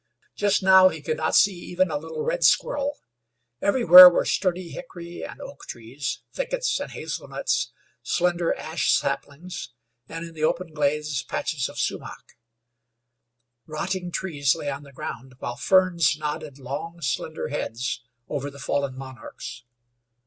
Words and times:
Just 0.33 0.63
now 0.63 0.89
he 0.89 0.99
could 0.99 1.17
not 1.17 1.35
see 1.35 1.53
even 1.53 1.91
a 1.91 1.97
little 1.99 2.23
red 2.23 2.43
squirrel. 2.43 3.03
Everywhere 3.61 4.09
were 4.09 4.25
sturdy 4.25 4.69
hickory 4.69 5.21
and 5.23 5.39
oak 5.39 5.67
trees, 5.67 6.23
thickets 6.33 6.79
and 6.79 6.89
hazelnuts, 6.89 7.71
slender 8.01 8.51
ash 8.55 8.91
saplings, 8.91 9.75
and, 10.09 10.25
in 10.25 10.33
the 10.33 10.43
open 10.43 10.73
glades, 10.73 11.21
patches 11.21 11.69
of 11.69 11.77
sumach. 11.77 12.35
Rotting 13.67 14.09
trees 14.09 14.55
lay 14.55 14.71
on 14.71 14.81
the 14.81 14.91
ground, 14.91 15.35
while 15.37 15.55
ferns 15.55 16.17
nodded 16.17 16.57
long, 16.57 16.99
slender 17.01 17.49
heads 17.49 18.01
over 18.27 18.49
the 18.49 18.57
fallen 18.57 18.97
monarchs. 18.97 19.65